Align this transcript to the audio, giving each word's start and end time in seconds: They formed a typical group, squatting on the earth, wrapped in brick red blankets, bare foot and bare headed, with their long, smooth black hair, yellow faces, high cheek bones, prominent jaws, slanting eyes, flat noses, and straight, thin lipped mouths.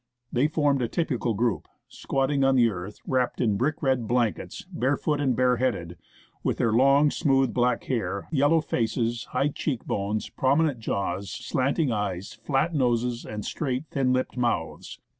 They 0.33 0.47
formed 0.47 0.81
a 0.81 0.87
typical 0.87 1.35
group, 1.35 1.67
squatting 1.87 2.43
on 2.43 2.55
the 2.55 2.71
earth, 2.71 2.97
wrapped 3.05 3.39
in 3.39 3.55
brick 3.55 3.83
red 3.83 4.07
blankets, 4.07 4.63
bare 4.63 4.97
foot 4.97 5.21
and 5.21 5.35
bare 5.35 5.57
headed, 5.57 5.95
with 6.43 6.57
their 6.57 6.71
long, 6.73 7.11
smooth 7.11 7.53
black 7.53 7.83
hair, 7.83 8.27
yellow 8.31 8.61
faces, 8.61 9.25
high 9.25 9.49
cheek 9.49 9.85
bones, 9.85 10.27
prominent 10.27 10.79
jaws, 10.79 11.29
slanting 11.29 11.91
eyes, 11.91 12.33
flat 12.33 12.73
noses, 12.73 13.27
and 13.27 13.45
straight, 13.45 13.85
thin 13.91 14.11
lipped 14.11 14.35
mouths. 14.37 14.97